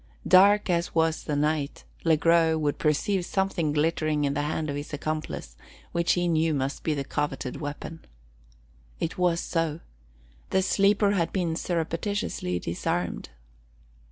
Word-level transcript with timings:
Dark 0.27 0.67
as 0.67 0.95
was 0.95 1.25
the 1.25 1.35
night, 1.35 1.83
Le 2.05 2.17
Gros 2.17 2.59
could 2.59 2.79
perceive 2.79 3.23
something 3.23 3.71
glittering 3.71 4.23
in 4.23 4.33
the 4.33 4.41
hand 4.41 4.67
of 4.67 4.75
his 4.75 4.93
accomplice, 4.93 5.55
which 5.91 6.13
he 6.13 6.27
knew 6.27 6.55
must 6.55 6.81
be 6.81 6.95
the 6.95 7.03
coveted 7.03 7.61
weapon. 7.61 7.99
It 8.99 9.19
was 9.19 9.39
so. 9.39 9.79
The 10.49 10.63
sleeper 10.63 11.11
had 11.11 11.31
been 11.31 11.55
surreptitiously 11.55 12.57
disarmed. 12.57 13.29